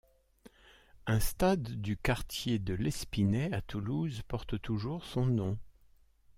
Un 1.05 1.19
stade 1.19 1.61
du 1.79 1.95
quartier 1.95 2.57
de 2.57 2.73
Lespinet 2.73 3.53
à 3.53 3.61
Toulouse 3.61 4.23
porte 4.27 4.59
toujours 4.59 5.05
son 5.05 5.27
nom. 5.27 5.59